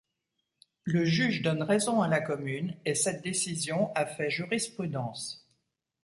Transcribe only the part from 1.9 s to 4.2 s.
à la commune et cette décision a